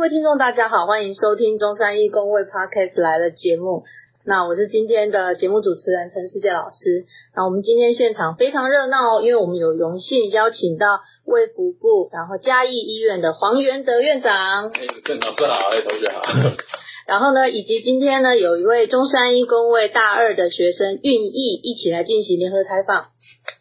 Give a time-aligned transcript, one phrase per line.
[0.00, 3.84] 位听众，大家好，欢迎收听中山医工会 Podcast 来的节目。
[4.24, 7.04] 那我是今天的节目主持人陈世界老师。
[7.36, 14.70] 那我们今天现场非常热闹哦，因为我们有荣幸邀请到卫福部，然后嘉义医院的黄元德院长。
[14.70, 16.56] 哎，郑老师好，哎，同学好。
[17.06, 23.08] 然后呢，以及今天呢，有一位中山医工卫大二的学生运义一起来进行联合采访。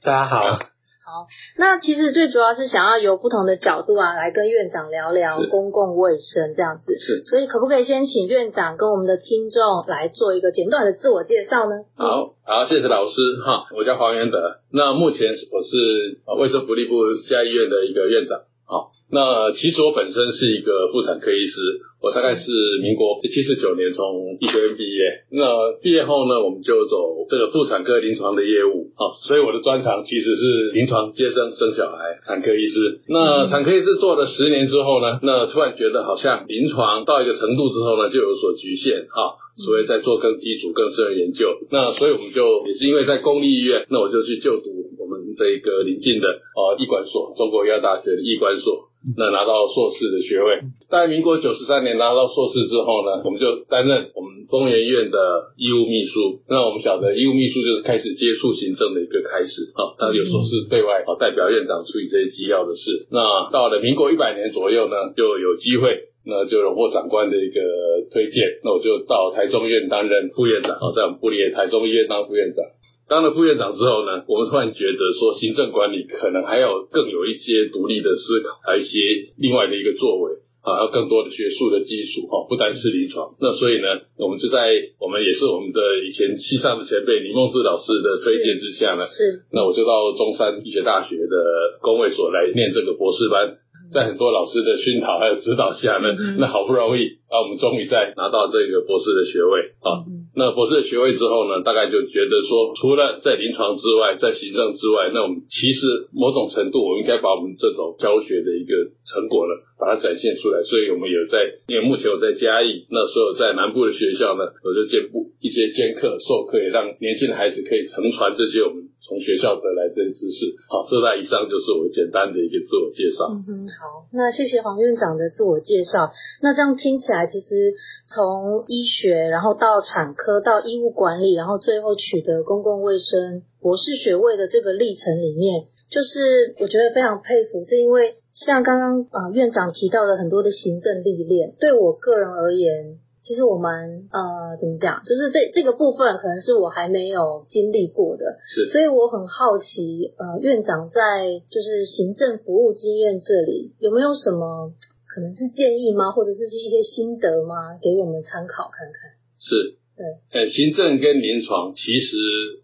[0.05, 0.78] 大家好。
[1.09, 1.25] 好，
[1.57, 6.93] 那其实最主要是想要由不同的角度啊，来跟院长聊聊公共卫生这样子。
[6.99, 11.81] 是，所以可不可以先请院长跟我们的听众来做一个简短的自我介绍呢？
[11.97, 16.93] 好，好，谢谢老师哈，我叫黄元德，那目前我是卫生福利部
[17.27, 18.41] 嘉医院的一个院长。
[18.69, 22.45] 好，那其实我本身是一个妇产科医师，我大概是
[22.85, 25.25] 民国七十九年从医学院毕业。
[25.33, 28.93] 那毕业后呢，我们就走这个妇产科临床的业务。
[28.93, 33.01] 好，所以我的专长其实是临床接生生小孩，产科医师。
[33.09, 39.09] 那产科医师做了十年之后呢，那突然觉得好像临床到一个程度之后呢，就有所局限。
[39.09, 39.49] 哈。
[39.59, 41.51] 所以在做更基础、更深的研究。
[41.69, 44.88] 那所以我们就也是因为在公立医院，那我就去就读。
[45.35, 50.59] 这一个临近的哦，医管所，中国医药大学的医管所，那拿到硕士的学位。
[50.89, 55.17] 在民国九十三年拿到硕士之后呢，我们就担任我们中研院的
[55.55, 56.41] 医务秘书。
[56.49, 63.05] 那我们晓得医务秘书就是开始接触行政的一个开始啊，他有时候是对外啊代表院长处理这些机要的事。
[63.11, 67.61] 那到了民国一百年左右呢，就有机会，那就荣获长官的一个
[68.09, 72.65] 推荐，那我就到台中医院担任副院长啊，在我们部里台中医院当副院长。
[73.09, 83.33] 当了副院长之后呢，我们突然觉得说行政管理可能还要更有一些独立的思考，还有一些另外的一个作为啊，要更多的学术的基础哈，不单是临床。
[83.41, 84.61] 那所以呢，我们就在
[85.01, 91.35] 我们也是我们的以前西上的前辈李梦志老师的推荐之下呢，是那我就到中山医学大学的
[91.81, 93.57] 工卫所来念这个博士班。
[93.89, 100.05] 在很多老师的熏陶还有指导下呢，那好不容易啊，我们终于在拿到这个博士的学位啊。
[100.35, 108.73] 那博士学位之后呢，大概就觉得说，除了在临床之外，在行政之外，那我们其实某种程度，我们应该把我们这种教学的一个
[109.03, 110.59] 成果呢，把它展现出来。
[110.67, 111.39] 所以我们有在，
[111.71, 118.91] 因为目前我在嘉义，那所有在南部的学校呢，我就兼部一些兼课授课，也让年轻的孩子可以承传这些我们。
[119.01, 123.31] 从学校得来的知识，好，这在以上就是我简单的一个自我介绍。
[123.31, 126.11] 嗯哼，好，那谢谢黄院长的自我介绍。
[126.43, 127.71] 那这样听起来，其实
[128.13, 138.13] 从医学，然后到产科，到医务管理，然后最后取得公共卫生博士学位的这个历程里面，就是我觉得非常佩服，是因为
[138.45, 142.99] 像刚刚啊院长提到的很多的行政历练，对我个人而言。
[143.21, 154.71] 其实我们呃怎么讲，就是这这个部分可能是我还没有经历过的，是，所以我很好奇，呃，院长在就是行政服务经验这里有没有什么
[155.05, 159.11] 可能是建议吗，或者是一些心得吗，给我们参考看看？
[159.37, 162.15] 是，对，呃，行政跟临床其实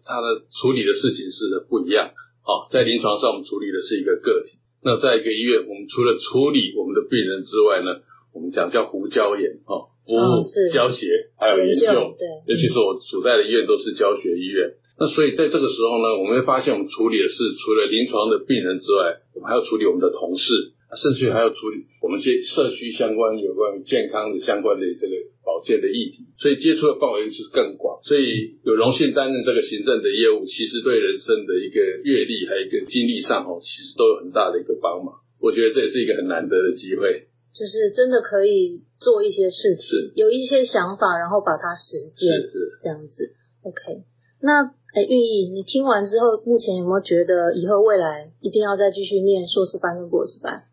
[0.08, 2.10] 它的处理的事情是不一样，
[2.42, 4.55] 好，在临床上我们处理的是一个个体，
[4.86, 9.90] 那在一个医院，我们除了处理我们的病人之外呢，我们讲叫胡椒盐，哦。
[10.06, 10.38] 服务、
[10.70, 14.78] 教学还有研究，对，尤其是我所在的医院都是教学医院。
[14.94, 20.46] 那所以在这个时候呢，我们会发现我们处理的是除了临床的病人之外，我们还要处理我们的同事，
[20.94, 26.26] 甚至还要处理我们这些社区相关、有关于健康的相关的这个保健的议题。
[26.42, 28.02] 所以接触的范围是更广。
[28.02, 35.22] 所以有荣幸担任这个行政的业务，其实对人生的一个阅历还有一个经历上哦，其实都有很大的一个帮忙。
[35.38, 37.30] 我觉得这也是一个很难得的机会。
[37.54, 43.32] 就是真的可以做一些事情，有一些想法，然后把它实践，是这样子。
[43.62, 44.04] OK，
[44.42, 44.60] 那
[44.92, 50.64] 哎，玉意，你听完之后，目前有没有觉得以后未来一定要再继续念硕士班跟博士班？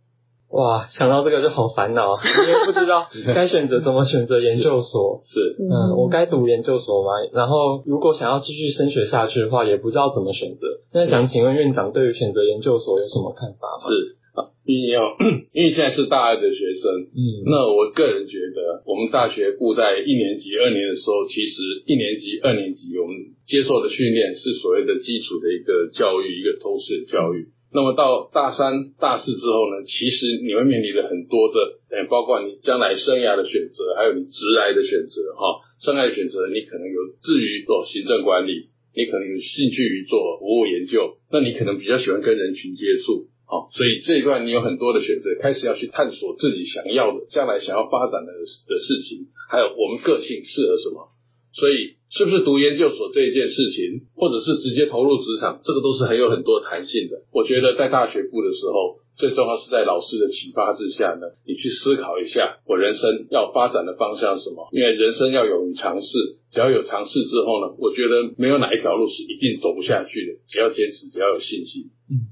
[0.54, 2.14] 哇，想到这个就好烦恼，
[2.46, 5.22] 因为不知道 该选择怎么选择研究所。
[5.26, 7.10] 是，嗯，我该读研究所吗？
[7.34, 10.68] 然后如果想要继续升学下去的话，也不知道怎么选择。
[10.94, 13.90] 那想请问院长，对于选择研究所有什么看法吗？
[13.90, 14.22] 是。
[14.66, 15.02] 因为要，
[15.52, 23.12] 因为现在是大二的学生，嗯，那我个人觉得，我们大学部在一年级、二年的时候，其实一年级、二年级我们
[23.46, 27.52] 接受的训练是所谓的基础的一个教育，一个通识的教育。
[27.74, 43.26] 那么到大三、大四之后呢，其实你会面临的很多的，呃，包括你将来生涯的选择，还有你职来的选择，哈，生涯的选择，你可能有志于做行政管理，你可能有兴趣于做服务研究，那你可能比较喜欢跟人群接触。
[43.50, 51.10] 好，所以这一段你有很多的选择，开始要去探索自己想要的、将来想要发展的的事情，还有我们个性适合什么。
[51.54, 57.22] 所以是不是读研究所这一件事情，或者是直接投入职场，这个都是很有很多弹性的。
[57.34, 59.02] 我觉得在大学部的时候。
[59.16, 64.68] 最重要是在老师的启发之下呢，你去思考一下，我人生要发展的方向是什么？
[64.74, 71.94] 因为人生要勇于尝试，只要有尝试之后呢，我觉得没有哪一条路是一定走不下去的，只要坚持，只要有信心。
[72.10, 72.26] 嗯，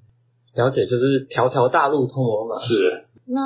[0.58, 2.58] 了解，就是条条大路通罗马。
[2.66, 3.06] 是。
[3.30, 3.38] 那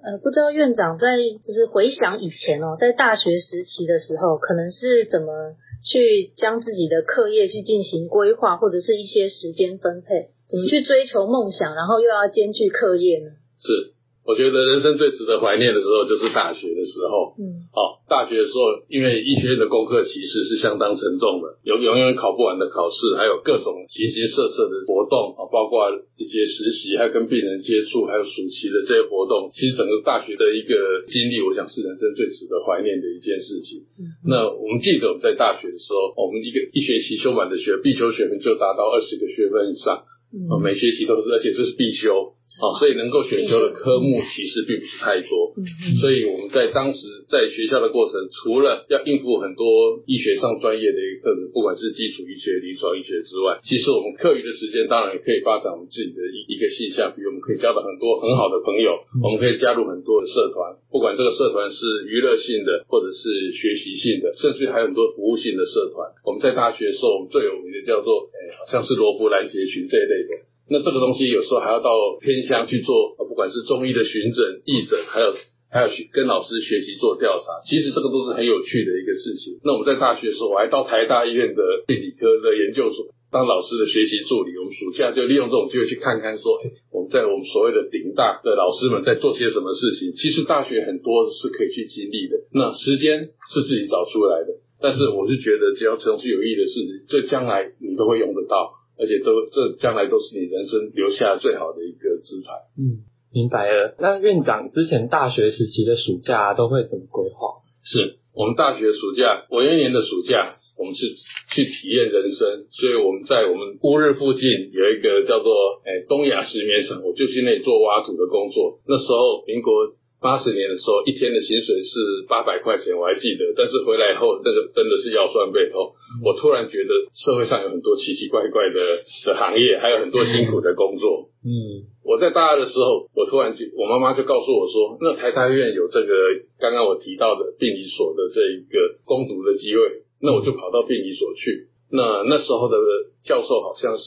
[0.00, 10.30] 呃，不知道院长在就是回想以前哦，在大学时期的时候，可能是怎么去将自己的课业去进行规划，或者是一些时间分配？
[10.48, 13.30] 怎么去追求梦想，然后又要兼具课业呢？
[13.58, 13.94] 是，
[14.24, 17.34] 我觉得人生最值得怀念的时候就是大学的时候。
[17.40, 25.88] 嗯，好，大学的时候，因为医学院的功课其实是相当沉重的，有永远考不完的考试，还有各种形形色色的活动啊，包括
[26.20, 29.50] 一些实习，还有跟病人接触，还有暑期的这些活动。
[29.56, 30.76] 其实整个大学的一个
[31.08, 33.82] 经历，我想是人生最值得怀念的一件事情。
[33.98, 40.04] 嗯，那我们记得我们在大学的时候，我们一个一学期修满的学必修学分就达到二十个学分以上。
[40.46, 42.38] 哦，每学期都是，而且这是必修。
[42.60, 45.56] 哦，所以能够选修的科目其实并不是太多，
[46.00, 49.64] 所以我们在当时在学校的过程，除了要应付很多
[50.04, 58.92] 医学上专业的一个课程，不管是基础医学、临床医学之外，其实我们课余的时间当然也可以发展我们自己的一一个现象，比如我们可以交到很多很好的朋友，
[59.24, 61.80] 我们可以加入很多的社团，不管这个社团是
[62.12, 66.12] 娱乐性的或者是学习性的，甚至还有很多服务性的社团。
[66.28, 70.49] 我们在大学的时候，我们最有名的叫做，哎，好像是罗布兰杰群这一类的。
[70.70, 71.90] 那这个东西有时候还要到
[72.22, 75.34] 偏乡去做，不管是中医的巡诊、义诊，还有
[75.66, 79.58] 还有跟老师学习做调查，其实这个都是很有趣的一个事情。
[79.66, 84.54] 那我们在大学的时候，我还到台大医院的病理科的研究所当老师的学习助理。
[84.58, 90.14] 我们暑假就利用这种机会去看看，说，哎，我们在我们所谓的顶大的老师们在做些什么事情。
[90.14, 94.54] 其实大学很多是可以去经历的，那时间是自己找出来的。
[94.82, 98.79] 但是我是觉得，只要从事有益的事情，这将来你都会用得到。
[99.00, 102.52] 而且都这将来都是你人生留下最好的一个资产。
[102.76, 103.00] 嗯，
[103.32, 103.96] 明白了。
[103.98, 107.64] 那院长之前大学时期的暑假都会怎么规划？
[107.80, 111.08] 是我们大学暑假，我一年的暑假，我们是
[111.56, 112.68] 去体验人生。
[112.76, 118.78] 所以我们在我们乌日附近有一个叫做诶东亚石棉厂，我就去那里做挖土的工作。
[118.86, 119.96] 那时候民国。
[120.20, 123.56] 八十年的时候，一天的薪水是八百块钱，我还记得。
[123.56, 125.96] 但是回来以后，那个真的是腰酸背痛。
[126.20, 128.78] 我突然觉得社会上有很多奇奇怪怪的
[129.24, 131.32] 的行业，还有很多辛苦的工作。
[131.40, 136.12] 嗯，我在大二的时候，我突然就我妈妈就告诉我说，那台大医院有这个
[136.60, 141.72] 刚刚我提到的病理所的这一个攻读的机会，那我就跑到病理所去。
[141.90, 142.76] 那那时候的
[143.24, 144.04] 教授好像是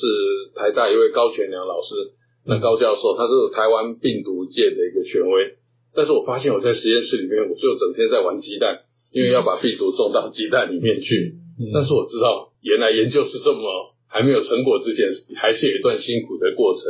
[0.54, 2.14] 台大一位高全良老师，
[2.46, 5.58] 那高教授他是台湾病毒界的一个权威。
[5.96, 8.82] 但是我发现我在实验室里面，我就整天在玩鸡蛋，
[9.14, 11.38] 因为要把病毒送到鸡蛋里面去。
[11.74, 15.06] 但是我知道，原来研究是这么还没有成果之前，
[15.38, 16.84] 还是有一段辛苦的过程。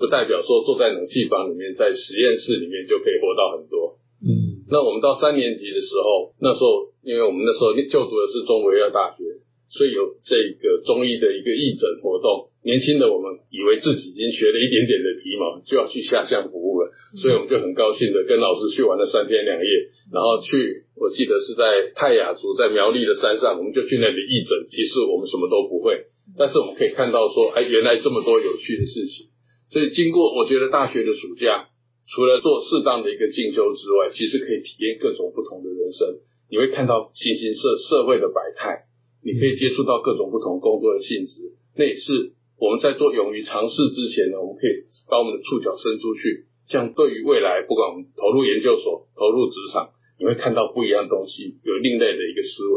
[0.00, 4.00] 不代表说坐在冷气房里面，在实验室里面就可以活到很多。
[4.24, 9.24] 嗯，那我们到三年级的时候，那时候因为我们那时候就读的是中国医药大学，
[9.68, 12.48] 所以有这个中医的一个义诊活动。
[12.64, 19.70] 年轻的我们以为自己已经学了一点点的皮毛，就要去下乡服务了，所以我们就很高兴的跟老师去玩了三天两夜，
[20.14, 24.54] 然后去，我记得是在泰雅族在苗栗的山上，我们就去那里义诊。
[24.70, 26.06] 其实我们什么都不会，
[26.38, 29.26] 但是我们可以看到说，哎，原来这么多有趣的事情。
[29.74, 31.66] 所以经过我觉得大学的暑假，
[32.06, 36.18] 除了做适当的一个进修之外，其实可以体验各种不同的人生。
[36.50, 38.86] 你会看到形形色社会的百态，
[39.22, 42.38] 你可以接触到各种不同工作的性质，那也是。
[42.60, 52.76] 我们在做勇于尝试之前呢，我们可以把我们的触角伸出去，这样对于未来，不管我们投入研究所、投入职场，你会看到不一样的东西，有另类的一个思维。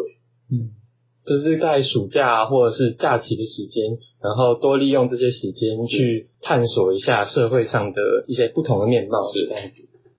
[0.49, 0.73] 嗯，
[1.23, 9.31] 这是在暑假或者是假期的时间，然后多利用这些时间去探索一下社会上的一些不同的面貌。
[9.31, 9.47] 是。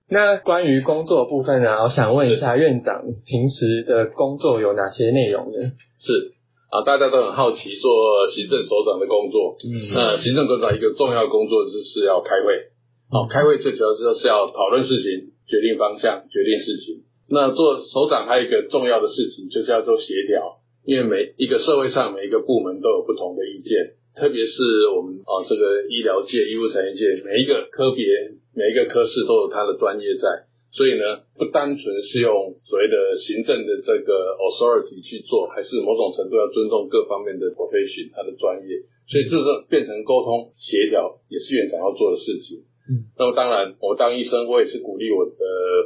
[0.07, 5.59] 那关于工作部分呢，我想问一下院长，平时的工作有哪些内容呢？
[5.99, 6.31] 是。
[6.71, 7.91] 啊，大家都很好奇做
[8.29, 9.55] 行政首长的工作。
[9.67, 12.74] 嗯，那行政首长一个重要工作就是要开会。
[13.09, 17.05] 好，开会最主要就是要讨论事情、决定方向、决定事情。
[17.29, 28.05] 那做首长还有一个重要的事情就是要做协调，因为每一个社会上每一个部门都有不同的意见，特别是我们啊这个医疗界、医务产业界，每一个科别、
[28.53, 30.49] 每一个科室都有它的专业在。
[30.75, 38.83] 所以呢，不单纯是用所谓的行政的这个 authority 去做，还是某种程度要尊重各方面的 profession，他的专业。
[39.07, 42.65] 所以就是变成沟通协调，也是院长要做的事情。
[42.85, 45.33] 嗯，那么当然，我当医生，我也是鼓励我的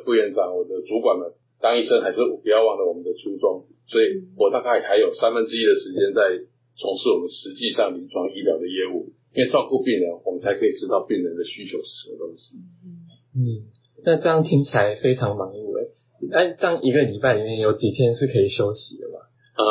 [0.04, 3.66] 副院长、我的主管们，当医生还是不要忘了我们的初衷。
[3.88, 6.22] 所以我大概还有三分之一的时间在
[6.78, 12.60] 从事我们实际上临床医疗的业务，因为照顾病人，我们才可以知道病人的需求是什么东西。
[13.34, 13.66] 嗯，
[14.06, 15.90] 那这样听起来非常忙碌诶。
[16.30, 19.24] 那，这样一个礼拜里面有几天是可以休息的吗？
[19.58, 19.64] 呃，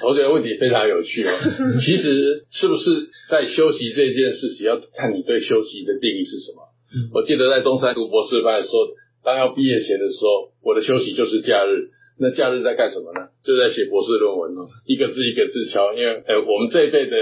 [0.00, 1.30] 同学问题非常有趣哦。
[1.84, 6.70] 其实是不是在休息这件事情，要看你对休息的定义是什么。
[6.94, 8.88] 嗯我记得在中山读博士班的时候，
[9.24, 11.88] 当要毕业前的时候，我的休息就是假日。
[12.20, 13.32] 那假日在干什么呢？
[13.42, 15.90] 就在写博士论文哦，一个字一个字敲。
[15.96, 17.16] 因为呃，我们这一辈的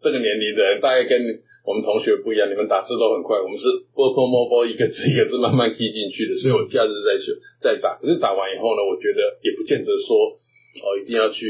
[0.00, 1.18] 这个年龄的人，大概跟
[1.66, 6.38] 我们同学不一样，你们打字都很快，我们是波波摸波一个字一个字慢慢记进去的。
[6.38, 10.38] 所以我假日在写在打，可是打完以后呢，我觉得也不见得说
[10.80, 11.42] 哦一定要去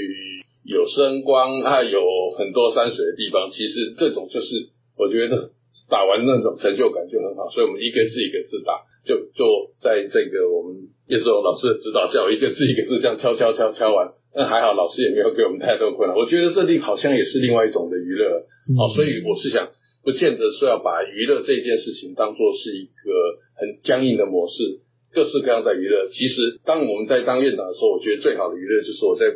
[0.66, 2.00] 有声光啊，有
[2.37, 3.50] 很多山水的地方。
[3.50, 5.50] 其实这种就是我觉得
[5.88, 10.75] 打完那种成就感就很好，所以我们一个字一个字打，就就在这个我们
[11.06, 16.16] 叶志荣老师的指导下，我一个字一个字这样敲敲敲敲完，那还好老师也没有给我们太多困难。
[16.16, 18.42] 我觉得这里好像也是另外一种的娱乐，
[18.75, 19.70] 哦，所以我是想，
[20.02, 23.06] 不见得说要把娱乐这件事情当做是一个
[23.54, 24.82] 很僵硬的模式，
[25.14, 26.08] 各式各样的娱乐。
[26.11, 29.26] 其实当我们在当院长的时候，我觉得最好的娱乐就是我在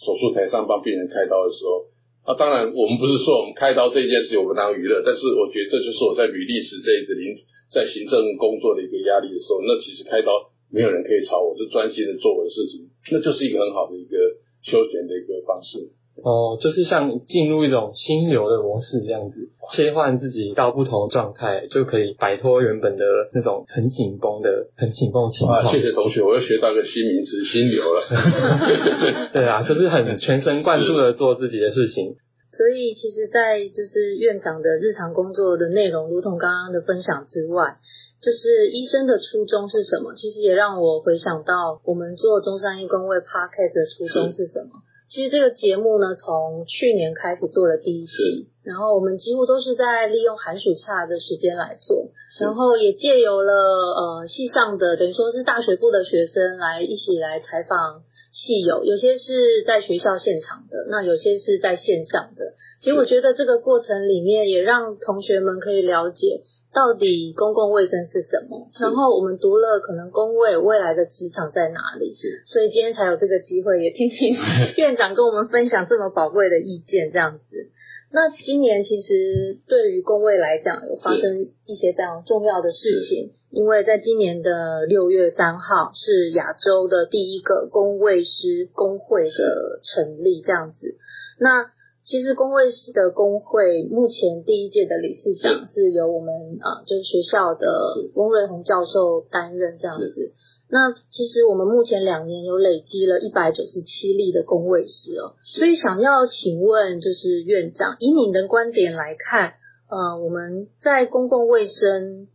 [0.00, 1.90] 手术台上帮病人开刀的时候。
[2.24, 7.36] 啊，当然，我们不是说我们开刀这件事我们当娱乐，但是我觉得这就是我在履历史这一次临
[7.68, 10.32] 在行政工作的一个压力的时候，那其实开刀
[10.72, 14.16] 没有人可以吵我，就专心的做我的事情，那就是一个很好的一个
[14.64, 15.84] 休闲的一个方式。
[16.22, 25.60] 哦，就是像进入一种心流的模式这样子，切换自己到不同的状态，就可以摆脱原本的那种很紧绷的、很紧绷的情况。
[25.60, 29.30] 啊，谢谢同学，我又学到一个新名词“心流”了。
[29.34, 32.16] 对啊，就是很全神贯注的做自己的事情。
[32.46, 37.76] 所以，其实，在就是院长的日常工作的内容，如同刚刚的分享之外，
[38.22, 40.14] 就是医生的初衷是什么？
[40.14, 44.70] 其实也让我回想到我们做中山医工卫 Podcast 的初衷是什么。
[45.14, 58.02] 其实这个节目呢，从去年开始做了第一季，然后我们几乎都是在利用寒暑假的时间来做，然后也借由了呃系上的等于说是大学部的学生来一起来采访
[58.32, 62.54] 系友，有些是在学校现场的，那有些是在线上的。
[62.82, 66.42] 其实我觉得这个过程里面也让同学们可以了解。
[66.74, 68.68] 到底公共卫生是什么？
[68.80, 72.12] 然后我们读了可能公卫未来的职场在哪里？
[72.12, 74.34] 是，所以今天才有这个机会，也听听
[74.76, 77.70] 院长跟我们分享这么宝贵的意见，这样子。
[78.10, 81.22] 那今年其实对于公卫来讲，有发生
[81.66, 90.96] 一些非常重要的事情，因为在今年的六月三号是亚洲的第一个公卫师工会的成立，这样子。
[91.40, 91.70] 那
[92.04, 97.66] 其实工卫师的工会目前第一届的理事长是由我们啊、呃，就是学校的
[98.12, 100.34] 翁瑞红教授担任这样子。
[100.68, 109.54] 那其实我们目前两年有累积了一百九十七例的工卫师哦，所以想要请问就是院长，以您的观点来看，
[109.88, 112.28] 呃，我们在公共卫生，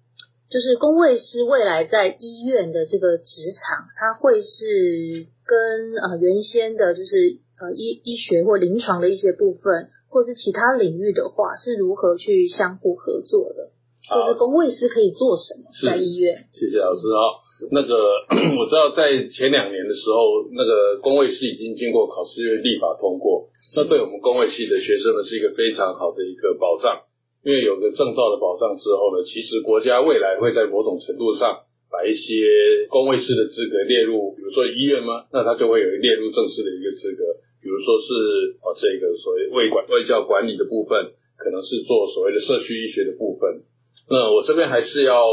[0.50, 7.38] 就是工卫师未来在医院的这个职场，它会是跟呃原先的就是。
[7.60, 13.72] 呃，医医学或临床的一些部分，或是其他领域的话，是如何去相互合作的？
[14.10, 16.48] 就是工卫师可以做什么在医院？
[16.50, 17.22] 谢谢老师啊。
[17.75, 17.94] 那个
[18.58, 27.06] 我知道，在前两年的时候，那个工卫师已经经过考试院立法通过，那对我们工卫系的学生呢，是一个非常好的一个保障。
[27.44, 35.28] 因为有个证照的保障之后呢，其实国家未来会在某种程度上把一些工卫师的资格列入，比如说医院吗？
[35.32, 37.24] 那他就会有列入正式的一个资格。
[37.62, 43.63] 比如说是哦，这个所谓卫管卫教管理的部分，可能是做所谓的社区医学的部分。
[44.10, 45.24] 那我这边还是要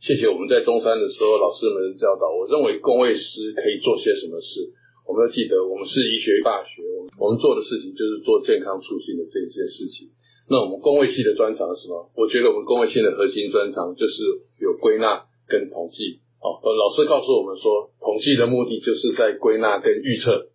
[0.00, 2.30] 谢谢我们在中山的时候老师们教导。
[2.30, 4.72] 我认为工卫师可以做些什么事，
[5.08, 10.08] 我们要记得，我们是医学大学，我们我们做的事情就是做健康促进的这一件事情。
[10.48, 12.10] 那我们工卫系的专长是什么？
[12.16, 14.22] 我觉得我们工卫系的核心专长就是
[14.58, 16.20] 有归纳跟统计。
[16.42, 20.48] 哦，老师告诉我们说，统计的目的就是在归纳跟预测。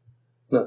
[0.50, 0.60] 那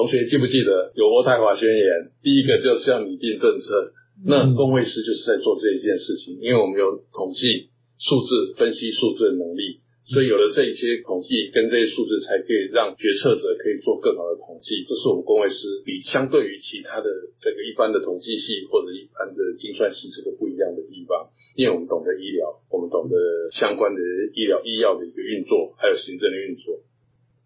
[0.00, 2.08] 同学记不记得有渥太华宣言？
[2.24, 3.92] 第一个就是要拟定政策。
[4.24, 7.68] 那工卫师就是在做这一件事情，因为我们有统计
[8.00, 14.88] 数字分析数字的能力，所以有了这一些统计跟这些数字，才可以让决策者可以做更好的统计。
[14.88, 21.28] 这是我们工卫师比相对于其他的这个一般的统计系或者一般的精算系这个不一样的地方，
[21.60, 23.20] 因为我们懂得医疗，我们懂得
[23.52, 24.00] 相关的
[24.32, 26.80] 医疗医药的一个运作，还有行政的运作。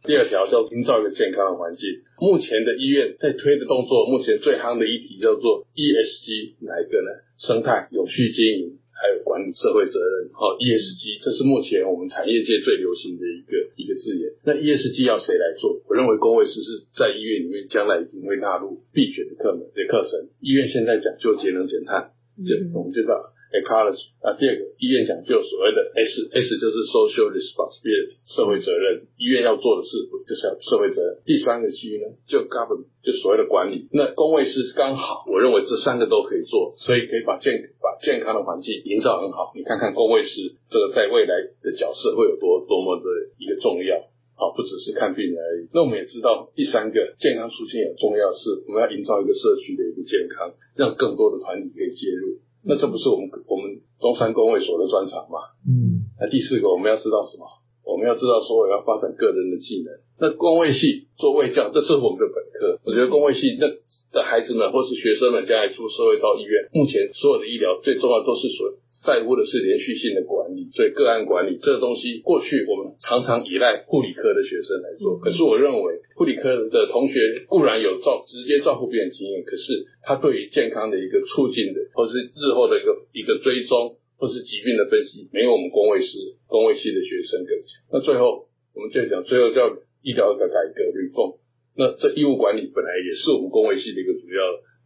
[0.04, 1.88] 第二条叫营造一个健康的环境。
[2.20, 7.08] 目前的医院在推的动作，目前最夯的一题叫做 ESG，哪一个呢？
[7.40, 10.28] 生态、永续经营，还有管理社会责任。
[10.36, 14.28] 好，ESG 这是目前我们产业界最流行的一个一个字眼。
[14.44, 15.80] 那 ESG 要谁来做？
[15.88, 20.28] 我认为工卫师是在医院里面将来一定会纳入必选的课门的课程。
[20.44, 22.12] 医院现在讲究节能减碳，
[22.44, 23.32] 就我们知道。
[23.54, 29.94] Ecology 啊，第二个医院讲究所谓的 S，S 就是 social responsibility 社会责任，医院要做的事
[30.26, 31.22] 就是要社会责任。
[31.24, 33.86] 第三个 G 呢，就 government 就所谓的管理。
[33.92, 39.52] 那工位是刚好，我认为这三个都可以做，所以可以把健把健康的环境营造很好。
[39.54, 43.06] 你看看工位师这个在未来的角色会有多多么的
[43.38, 44.00] 一个重要，
[44.34, 45.68] 好，不只是看病人而已。
[45.72, 52.40] 那我们也知道，第三个健康促进很重要是，我们要营造一个社区的一个健康，让更多的团体可以介入。
[52.66, 55.52] 那这不是我们我们中山工卫所的专长嘛？
[55.68, 56.08] 嗯。
[56.18, 57.44] 那第四个我们要知道什么？
[57.84, 59.92] 我们要知道说我要发展个人的技能。
[60.18, 62.80] 那工卫系做卫教，这是我们的本科。
[62.84, 63.68] 我觉得工卫系那
[64.14, 68.70] 的孩子们或是学生们将来出社会到医院，目前所有的医疗最重要都是所
[69.02, 75.18] 在乎的是连续性的管理，所以个案管理这个东西，过去我们常常依赖护理科的学生来做。
[75.18, 87.82] 可是我认为护理科的同学固然有照直接照顾病人经验，可是他对于健康的一个促进的，或是日后的一个一个追踪，或是疾病的分析，没有我们工卫师、工卫系的学生更强。
[87.92, 89.68] 那最后我们就讲，最后叫
[90.06, 91.34] 医疗的改革、reform。
[91.34, 91.43] 奉。
[91.76, 94.40] 那这医务管理本来也是我们工卫系的一个主要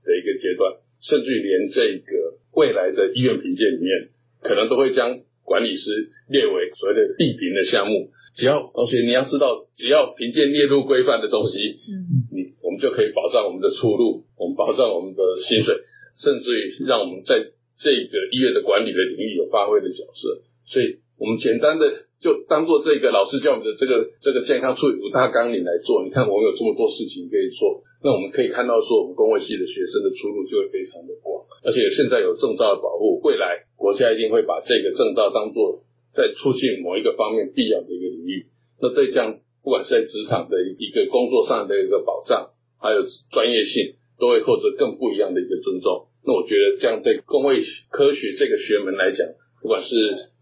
[0.04, 2.38] 的一个阶段，甚至于连这个。
[2.54, 4.10] 未来的医院评鉴里面，
[4.42, 8.10] 可能都会将管理师列为所谓的必评的项目。
[8.34, 15.76] 只要同学你要知道，只要评鉴列入规范的东西，嗯，你我们就可以保障我们的出路，我们保障我们的薪水，
[16.18, 17.38] 甚至于让我们在
[17.78, 20.42] 这个医院的管理的领域有发挥的角色。
[20.66, 26.02] 所以，我们简单的就当做这个老师教我们的这个这个健康处理五大纲领来做。
[26.02, 27.82] 你看，我们有这么多事情可以做。
[28.02, 35.82] 那我们可以看到，说我们工卫系的学生的出路就会非常的广，而且现在有证照的保护，未来国家一定会把这个证照当做
[36.14, 38.46] 在促进某一个方面必要的一个领域。
[38.80, 46.06] 那对这样，不管是在职场的一个工作上的一个保障，还有专业性，都会获得更不一样的一个尊重。
[46.26, 49.26] 那我觉得这样对工卫科学这个学门来讲，
[49.62, 49.90] 不管是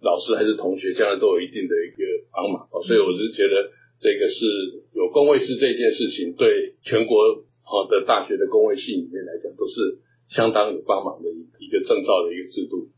[0.07, 2.71] 老师还是同学，将来都有一定的一个帮忙。
[2.87, 4.47] 所以我是觉得这个是
[4.95, 7.43] 有工卫师这件事情对全国。
[7.67, 9.99] 好的，大学的工位系里面来讲，都是
[10.31, 12.95] 相当有帮忙的一一个证照的一个制度。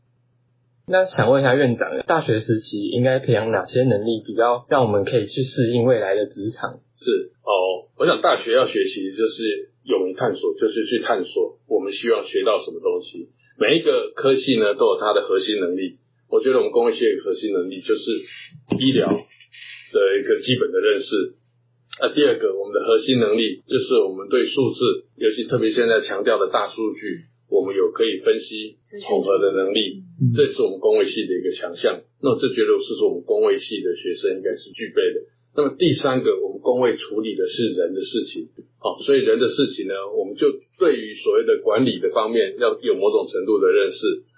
[0.85, 6.85] 那想问一下院长，大学时期应该培养哪些能力，比较让我们可以去适应未来的职场？
[6.93, 13.29] 是哦，我想大学要学习就是勇于探索，就是去探索我们希望学到什么东西。
[13.57, 15.97] 每一个科系呢都有它的核心能力。
[16.29, 18.03] 我觉得我们工位系的核心能力就是
[18.77, 21.33] 医疗的一个基本的认识。
[21.99, 28.77] 那第二个，我们的核心能力就是我们对数字，尤其特别现在强调的大数据，我们有可以分析
[29.09, 30.05] 统合的能力，
[30.37, 31.99] 这是我们工位系的一个强项。
[32.21, 35.25] 那这绝对是说我们工位系的学生应该是具备的。
[35.57, 40.45] 那么第三个，我们工位处理的是人的事情，好，所以人的事情呢，我们就
[40.77, 44.28] 对于所谓的管理的方面要有某种程度的认识，哦，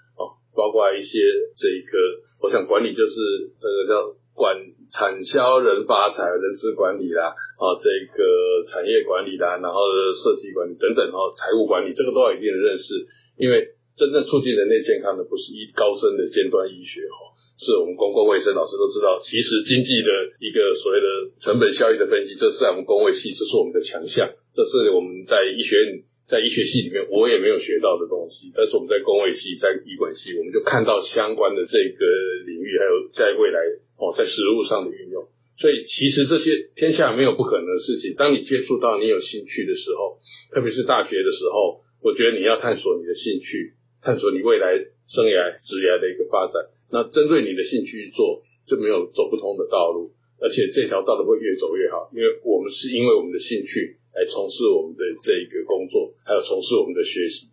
[0.54, 1.18] 包括一些
[1.56, 4.22] 这个，我想管理就是这个叫。
[4.32, 4.56] 管
[4.88, 7.84] 产销人发财、人事管理啦，啊，这
[8.16, 9.76] 个产业管理啦，然后
[10.16, 13.04] 设计管理等等，哦，财务管理，这个都要一定的认识。
[13.36, 19.20] 因为真正促进人类健康的，不是医高深的尖端医学，哈，是我们公共卫生老师都知道。
[19.20, 20.08] 其实经济的
[20.40, 21.06] 一个所谓的
[21.44, 26.08] 成本效益的分析，这是在我们公卫系，这是我们的强项，这是我们在医学院。
[26.26, 32.02] 在医学系里面，我也没有学到的东西，但是我们在工卫系、在医管系，我们就看到相关的这个
[32.46, 33.58] 领域，还有在未来
[33.98, 35.26] 哦，在实物上的运用。
[35.58, 38.14] 所以其实这些天下没有不可能的事情。
[38.16, 40.18] 当你接触到你有兴趣的时候，
[40.54, 44.72] 特别是大学的时候，我觉得你要探索你的兴趣，探索你未来
[45.06, 46.54] 生涯、职业的一个发展。
[46.90, 53.98] 那针对你的兴趣去做，就没有走不通的道路，而且这条道路会越走越好，因为我们是因为我们的兴趣。
[54.12, 57.48] 来从事我们的这一个工作，还有从事我们的学习。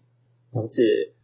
[0.53, 1.15] 了解。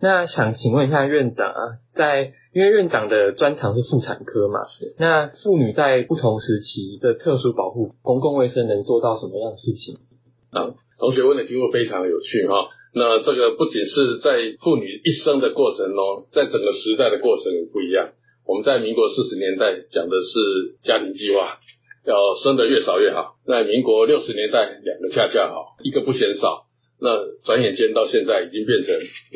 [0.00, 1.60] 那想请问一下院长啊，
[1.94, 4.60] 在因为院长的专长是妇产科嘛，
[4.98, 9.96] 那妇女在不同时期的特殊保护，公共卫生能做到什么样的事情？
[10.50, 12.68] 啊，同学问的题目非常有趣哈。
[12.92, 18.12] 那这个不仅是在妇女一生的过程中，在整个时代的过程也不一样。
[18.46, 21.58] 我们在民国四十年代讲的是家庭计划。
[22.06, 23.36] 要生的越少越好。
[23.46, 26.66] 在民国六十年代，两个恰恰好，一个不嫌少。
[27.00, 27.10] 那
[27.44, 28.94] 转眼间到现在，已经变成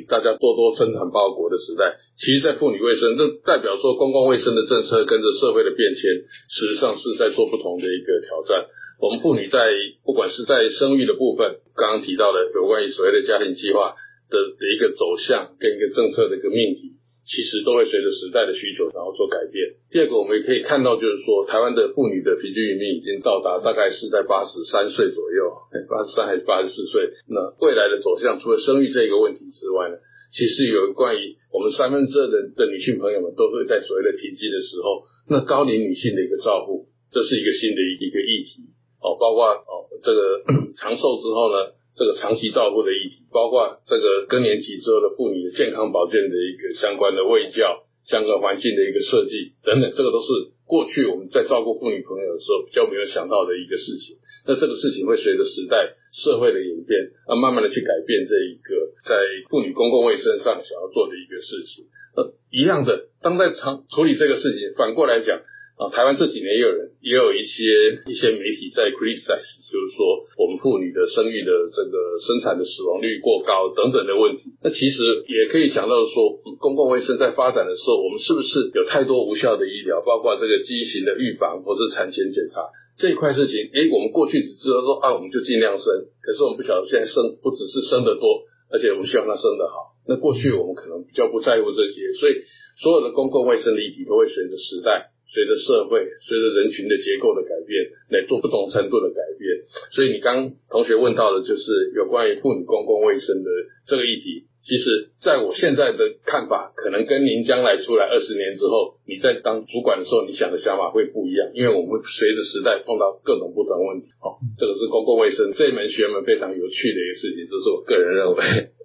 [0.08, 1.98] 大家多多生产报国的时代。
[2.16, 6.02] 其实，在妇女卫生，这代表说公共卫生的政策跟着社会的变迁，
[6.48, 8.66] 事实上是在做不同的一个挑战。
[9.00, 9.58] 我们妇女在
[10.04, 13.94] 不管是在生育的部分，刚刚提到的有关于所谓的家庭计划
[14.30, 16.97] 的的一个走向跟一个政策的一个命题，
[17.28, 19.76] 其实都会随着时代的需求然后做改变。
[19.92, 25.52] 第二个，我们也可以看到，就是说台湾的妇女的平均余命已经到达大概是在八十三岁左右，
[25.92, 27.04] 八十三还是八十四岁。
[27.28, 30.00] 那未来的走向，除了生育这个问题之外呢，
[30.32, 38.72] 其实有关于我们三分之二的的女性朋友们都会在所谓的停经的时候，那高龄女性的一个照顾，这是一个新的一个议题
[39.04, 40.40] 哦，包括哦这个
[40.80, 41.76] 长寿之后呢。
[41.98, 54.14] 这个长期照顾的议题，包括这个更年期之后的妇女的健康保健的一个相关的卫教、相关环境的一个设计等等，这个都是过去我们在照顾妇女朋友的时候比较没有想到的一个事情。
[54.46, 59.18] 那这个事情会随着时代、社会的演变，啊，慢慢的去改变这一个在
[59.50, 61.84] 妇女公共卫生上想要做的一个事情。
[62.14, 62.22] 那
[62.54, 65.42] 一样的，当在长处理这个事情，反过来讲。
[65.78, 74.58] 啊，台湾这几年也有人，也有一些一些媒体在 criticize，就是说我们妇女的生育的这个生产的死亡率过高等等的问题。
[74.58, 82.66] 那其实也可以讲到说，公共卫生在发展的时候，我们是不是有太多无效的医疗，包括这个畸形的预防或者产前检查
[82.98, 83.70] 这一块事情？
[83.70, 85.86] 诶，我们过去只知道说啊，我们就尽量生，
[86.18, 88.42] 可是我们不晓得现在生不只是生得多，
[88.74, 89.94] 而且我们希望它生得好。
[90.10, 92.42] 那过去我们可能比较不在乎这些，所以
[92.82, 95.14] 所有的公共卫生的议题都会随着时代。
[95.28, 99.62] 随着社会、随着人群的结构的改变，来做不同程度的改变。
[99.92, 103.50] 所以你刚同学问到的，就是有关于妇女公共卫生的
[103.86, 104.48] 这个议题。
[104.58, 111.48] 其实，在我现在的看法，可能跟您将来出来二十年之后，你在当主管的时候，你想的想法会不一样。
[111.54, 114.08] 因为我们随着时代碰到各种不同问题。
[114.20, 118.77] 哦，这个是公共卫生这门学门非常有趣的一个事情，这是我个人认为。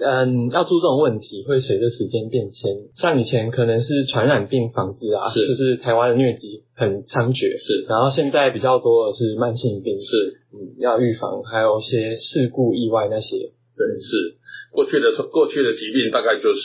[0.00, 2.90] 嗯，要注重问题会随着时间变迁。
[2.94, 7.86] 像以前可能是传染病防治啊，是就是台湾的疟疾很猖獗，是。
[7.88, 13.52] 然后现在比较多的是慢性病，是，嗯，要预防，还有一些事故意外那些。
[13.76, 14.38] 对，是。
[14.74, 16.62] 过去的过去的疾病大概就是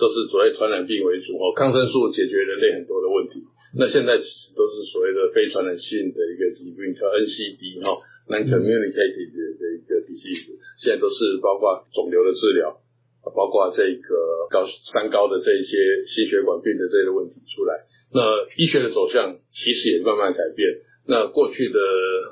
[0.00, 3.44] 都是所谓传染病为主哦，抗生素解决人类很多的问题。
[3.76, 7.96] 那现在其实都是所谓的非传染性的一个疾病，叫 NCD 哈
[8.28, 12.78] ，Non-Communicated 的一个 disease，现在都是包括肿瘤的治疗，
[13.34, 14.08] 包括这个
[14.50, 17.86] 高三高的这一些心血管病的这些问题出来。
[18.12, 18.20] 那
[18.60, 20.68] 医学的走向其实也慢慢改变。
[21.02, 21.80] 那过去的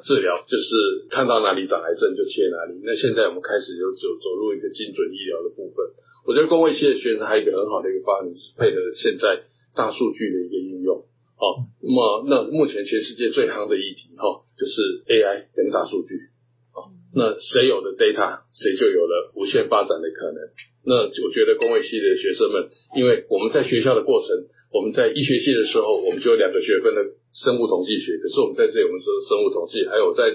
[0.07, 5.83] 治疗就是看到哪里长癌症就切哪里，那现在我们开始就走走入一个精准医疗的部分。
[6.23, 9.43] 我觉得工卫系的学生还有一个很好的一个发展是配合现在
[9.75, 11.03] 大数据的一个应用。
[11.35, 16.29] 好，那么那目前全世界最夯的议题哈，就是 AI 跟大数据。
[16.77, 20.39] 哦，那谁有的 data，谁就有了无限发展的可能。
[20.85, 24.29] 那我觉得工位系的学生们，因为我们在学校的过程，
[24.69, 27.01] 我们在医学系的时候，我们就有两个学分的
[27.33, 28.21] 生物统计学。
[28.21, 30.29] 可是我们在这里，我们说生物统计，还有在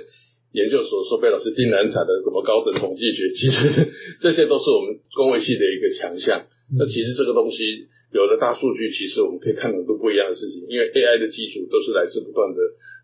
[0.57, 3.93] 研究所说被老师盯难产的什么高等统计学，其实
[4.25, 6.49] 这些都是我们工位系的一个强项。
[6.73, 7.93] 那其实这个东西。
[8.13, 10.63] 有了大数据，其实我们可以看很多不一样的事情。
[10.69, 12.55] 因为 AI 的基础都是来自不断的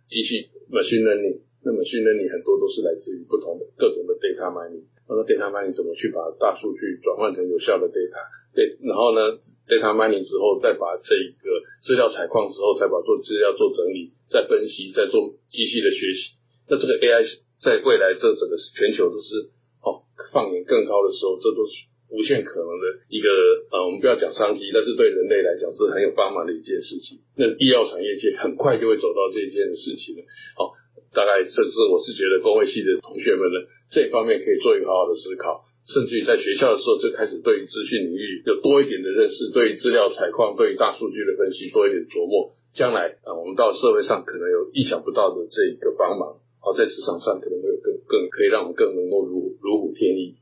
[0.07, 4.87] 机器 machine learning，那么训练你很多都是来自于不同的各种的 data mining。
[5.07, 8.23] 那么 data mining 怎么去把大数据转换成有效的 data？
[8.55, 9.35] 对，然后呢
[9.67, 11.47] ，data mining 之后再把这一个
[11.83, 16.35] 资料采矿之后，再把做资料做整理、再分析、再做机器的学习。
[16.67, 17.23] 那这个 AI
[17.59, 19.51] 在未来这整个全球都是
[19.83, 21.90] 哦放眼更高的时候，这都是。
[22.11, 23.27] 无限可能的一个
[23.71, 27.23] 呃，我们不要讲商机，但是对人类来讲是很有帮忙的一件事情。
[27.39, 30.21] 那医药产业界很快就会走到这一件事情了。
[30.59, 30.75] 好，
[31.15, 33.57] 大概甚至我是觉得工位系的同学们呢，
[33.89, 42.51] 这方面可以做一个好好的思考，甚至于在学校的时候就开始对于资讯领域有多一点的认识，对于资料采矿、对于大数据的分析多一点琢磨。
[42.75, 46.39] 将来啊，我们到社会上可能有意想不到的这个帮忙。
[46.59, 50.35] 好，在职场上可能会有更更可以让我们更能够如如虎添翼。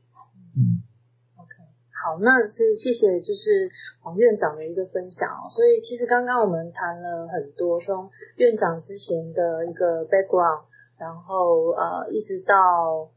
[2.00, 3.68] 好，那所以谢谢，就是
[4.00, 5.28] 黄院长的一个分享。
[5.52, 10.64] 所以其实刚刚我们谈了很多，从院长之前的一个 background，
[10.98, 13.10] 然后呃一直到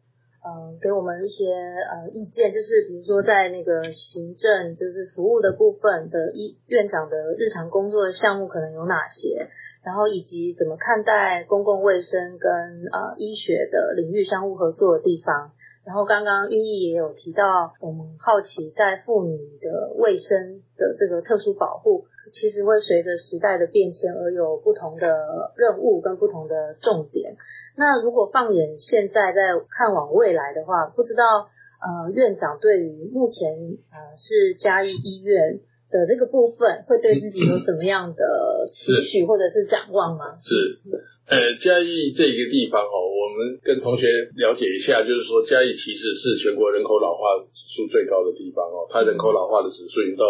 [0.43, 9.48] 嗯给我们一些呃意见，就是比如说在那个行政就是服务的部分的医院长的日常工作的项目可能有哪些，
[9.86, 12.52] 然后以及怎么看待公共卫生跟
[12.91, 15.54] 呃医学的领域相互合作的地方。
[15.86, 25.08] 然后刚刚玉意也有提到，我们好奇在妇女的卫生的这个特殊保护，其实会随着时代的变迁而有不同的
[25.58, 27.36] 任务跟不同的重点。
[27.76, 31.50] 那如果放眼现在在看往未来的话，不知道
[31.82, 33.52] 呃院长对于目前
[33.91, 35.60] 呃是嘉义医院
[35.91, 40.38] 的这个部分，会对自己有什么样的期许或者是展望吗？
[40.39, 40.80] 是。
[41.24, 50.28] 呃，嘉义这一个地方哦，我们跟同学了解一下，就是说嘉义其实是全国人口老化指数最高的地方哦，它人口老化的指数已经到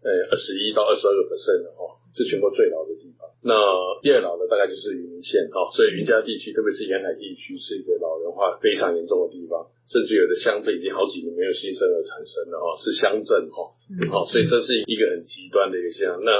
[0.00, 3.28] 呃二十一到二十二个 percent 了哦，是全国最老的地方。
[3.44, 3.52] 那
[4.00, 13.68] 第二老的大概就是云林县哈，所以云嘉地区，特别是沿海地区，是一个老人化非常严重的地方，甚至有的乡镇已经好几年没有新生儿产生了哦，是乡镇哈，
[14.08, 16.16] 好，所以这是一个很极端的一个现象。
[16.24, 16.30] 那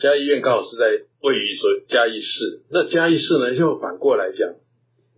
[0.00, 4.48] 嘉义医院刚好是在位于所嘉义市，那嘉义市呢，又反过来讲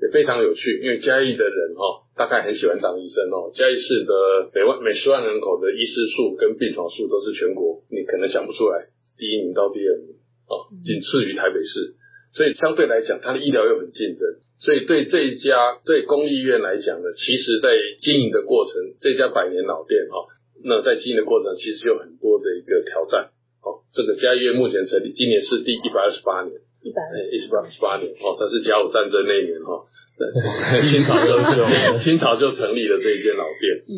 [0.02, 3.54] 也非常有趣，因为嘉义的人哈，大概很喜欢当医生哦。
[3.54, 10.18] 嘉义市的每万每十万人口的医师数跟病床数都是全国，你可能想不出来，第一名到第二名。
[10.82, 11.94] 仅次于台北市，
[12.34, 14.20] 所以相对来讲，它的医疗又很竞争，
[14.58, 17.70] 所以对这一家对公立医院来讲呢，其实在
[18.02, 20.26] 经营的过程，这家百年老店哈，
[20.64, 23.30] 那在经营的过程其实有很多的一个挑战。
[23.62, 26.98] 哦，这个嘉医院目前成立，今年是第一百二十八年，一百
[27.58, 28.10] 二十八年。
[28.18, 29.82] 哦，它是甲午战争那一年哈，
[30.90, 31.38] 清朝就
[32.02, 33.86] 清朝就成立了这一间老店。
[33.86, 33.94] 嗯，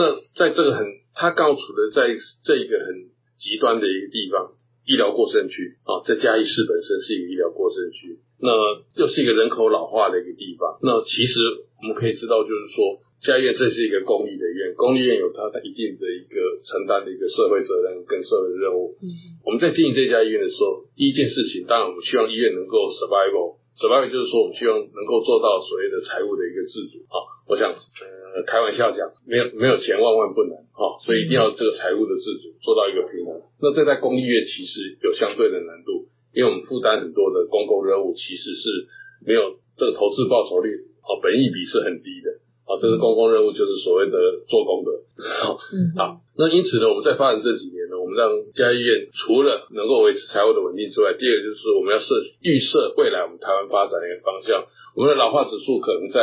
[0.00, 4.56] 那在这个很，它刚处的在这一个很极端的一个地方。
[4.84, 5.78] 医疗过剩区。
[5.86, 8.50] 啊，在嘉义市本身是一个医疗过剩区，那
[8.98, 10.76] 又是一个人口老化的一个地方。
[10.82, 18.98] 那其实我们可以知道，就是说嘉义这是一个公立的医院，公立医院有它的一定的一个承担的一个社会责任跟社会任务。
[18.98, 27.22] 嗯，我们在经营这家医院的时候，第一件事情，当然我们希望医院能够 survival，survival 就是说我们希望能够做到所谓的财务的一个自主啊。
[27.46, 27.70] 我想。
[28.32, 33.36] 呃，开玩笑讲，没有没有钱万万不能哈，所以一定要这个财务的自主做到一个平衡。
[33.60, 36.01] 那这在公立院其实有相对的难度，
[36.32, 38.88] 因为我们负担很多的公共任务，其实是
[39.24, 42.28] 没有这个投资报酬率，好，本益比是很低的，
[42.64, 44.16] 啊，这是公共任务就是所谓的
[44.48, 44.90] 做功德，
[45.44, 45.58] 好，
[45.96, 54.64] 好，那因此呢，我们在发展这几年呢，我们让嘉义院除了能够维持财务的稳定之外，第二个就是我们要设预设未来我们台湾发展的一个方向，
[54.96, 56.20] 我们的老化指数可能在。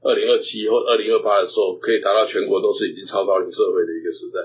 [0.00, 4.38] 二零二七或二零二八的时候，可以达到全国都是已经超高龄社会的一个时代。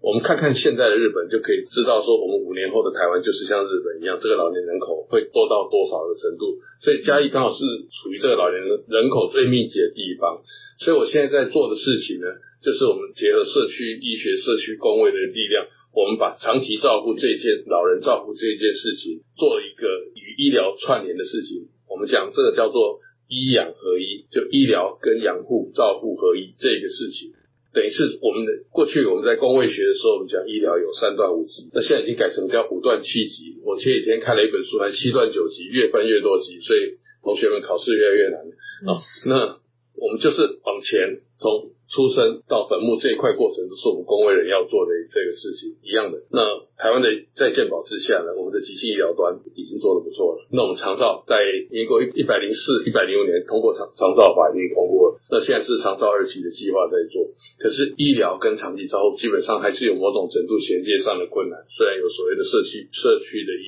[0.00, 6.60] 我们看看现在的日本，就可以知道说，我们五年后的台湾就是像日本一样，这个老年人口会多到多少的程度。
[6.80, 10.44] 所以嘉义刚好是处于这个老年人人口最密集的地方。
[10.78, 12.28] 所以我现在在做的事情呢，
[12.62, 21.66] 就是我们结合社区医学、社区工位的力量，我们把长期照顾这一件老人照顾这一件事情，做一个与医疗串联的事情。
[21.88, 23.00] 我们讲这个叫做。
[23.28, 27.34] 医养合一，就医疗跟养护照护合一这个事情，
[27.76, 33.60] 等于是我们的过去我们在工位学的时候，我们讲医疗有三段五级，那现在已经改成叫五段七级。
[33.60, 38.40] 我前几天看了一本书，还七段九级，越分越多级，所以同学们考试越来越难
[38.88, 38.96] 啊。
[39.28, 39.60] 那
[40.00, 41.75] 我们就是往前从。
[41.88, 46.18] 出生到坟墓这一块过程，都是我们工位人要做的这个事情一样的。
[46.34, 46.42] 那
[46.76, 50.44] 台湾的在健保之下呢，我们的急性医疗端已经做的不错了。
[50.50, 55.20] 那我们长照在民国一一百零四、一百零五年通过长长照法已经通过了。
[55.30, 57.22] 那现在是长照二期的计划在做，
[57.58, 61.56] 可是医疗跟长期照护基本上还是有某种程度衔接上的困难。
[61.70, 63.65] 虽然有所谓的社区社区的医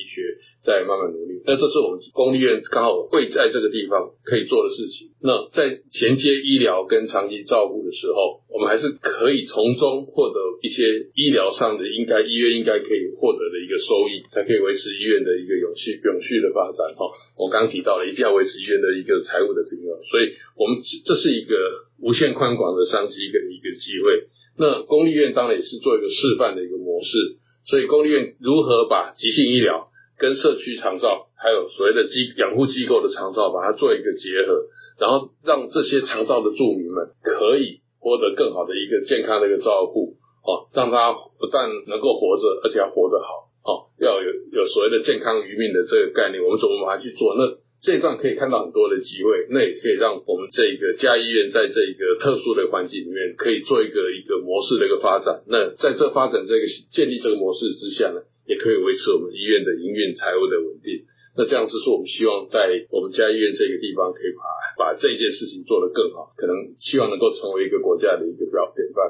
[0.69, 5.09] 在慢慢努力，但这是我们公立医院刚好会在这个地方可以做的事情。
[5.25, 16.93] 那在衔接医疗跟长期照顾的时候，我们还是可以从中获得一些医疗上的应该医院应该可以获得的一个收益，才可以维持医院的一个永续永续的发展。
[17.01, 17.09] 哈，
[17.41, 20.77] 我刚刚提到了，一定要维持医院的一个财务的平衡，所以我们
[21.09, 21.57] 这是一个
[22.05, 24.29] 无限宽广的商机跟一个机会。
[24.61, 27.39] 那公立医院当然也是做一个示范的一个模式，
[27.71, 29.88] 所以公立医院如何把急性医疗
[30.19, 34.67] 跟社区长照，还有所谓的机养护机构的长照，把它做一个结合，
[34.99, 37.81] 然后让这些长照的住民们可以。
[38.01, 40.15] 获得更好的一个健康的一个照顾，
[40.47, 47.35] 哦，让他不但能够活着，而且要活得好，哦，要有有所谓的健康余命的这个概念，我们怎么把它去做？
[47.35, 55.43] 那这一段可以看到很多的机会，那也可以让我们这个家医院在这一个特殊的环境里面，可以做一个一个模式的一个发展。
[55.51, 56.63] 那在这发展这个
[56.95, 61.05] 建立这个模式之下呢，也可以维持我们医院的营运财务的稳定。
[61.37, 64.43] 那这样子是我们希望在我们家医院这个地方可以把
[64.75, 69.07] 把这件事情做得更好，可能希望能够成为一个国家的一个标典范。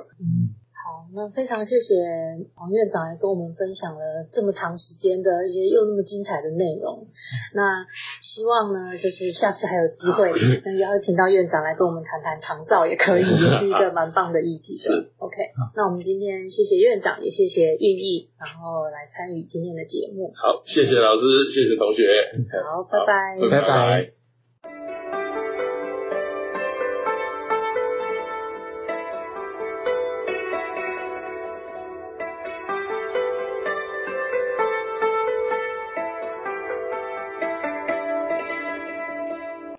[1.14, 1.94] 那非常谢谢
[2.56, 7.06] 王院长来跟我们分享了这么长时间的一些又那么精彩的内容。
[7.54, 7.84] 那
[8.20, 10.30] 希望呢，就是下次还有机会
[10.64, 15.08] 能邀请到院长来跟我们谈谈长照，也可以， 也是一个蛮棒的议题的。
[15.18, 15.36] OK，
[15.74, 20.32] 那我们今天谢谢院长，也谢谢运意，然后来参与今天的节目。
[20.36, 22.04] 好，谢谢老师，谢谢同学。
[22.62, 24.17] 好，拜拜，拜拜。